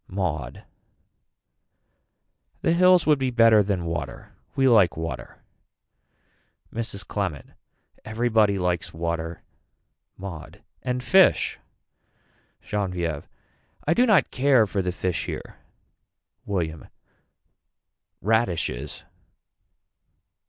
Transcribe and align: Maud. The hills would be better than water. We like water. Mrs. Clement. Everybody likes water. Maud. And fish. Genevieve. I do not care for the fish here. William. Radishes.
Maud. 0.07 0.63
The 2.63 2.73
hills 2.73 3.05
would 3.05 3.19
be 3.19 3.29
better 3.29 3.61
than 3.61 3.85
water. 3.85 4.33
We 4.55 4.67
like 4.67 4.97
water. 4.97 5.43
Mrs. 6.73 7.05
Clement. 7.07 7.51
Everybody 8.03 8.57
likes 8.57 8.95
water. 8.95 9.43
Maud. 10.17 10.63
And 10.81 11.03
fish. 11.03 11.59
Genevieve. 12.63 13.27
I 13.85 13.93
do 13.93 14.07
not 14.07 14.31
care 14.31 14.65
for 14.65 14.81
the 14.81 14.91
fish 14.91 15.25
here. 15.25 15.59
William. 16.47 16.87
Radishes. 18.21 19.03